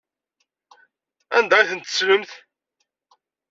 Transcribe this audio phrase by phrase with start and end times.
[1.37, 2.31] Anda ay ten-tettlemt?